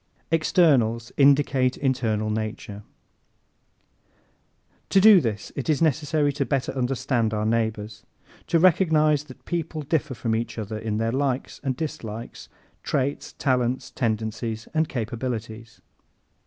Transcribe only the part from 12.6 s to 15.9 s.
traits, talents, tendencies and capabilities.